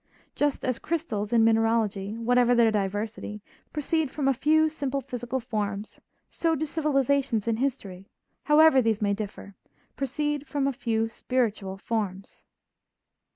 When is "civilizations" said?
6.65-7.47